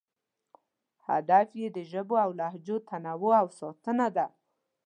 هدف 1.07 1.49
یې 1.61 1.67
د 1.75 1.79
ژبو 1.91 2.15
او 2.25 2.29
لهجو 2.39 2.77
تنوع 2.89 3.33
او 3.41 3.47
ساتنه 3.59 4.07
ده. 4.15 4.25